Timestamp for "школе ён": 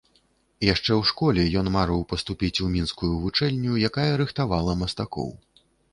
1.09-1.69